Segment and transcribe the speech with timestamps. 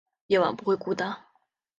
[0.25, 1.15] 夜晚不会孤单